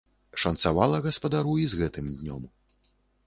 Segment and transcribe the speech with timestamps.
[0.43, 2.43] Шанцавала гаспадару і з гэтым днём.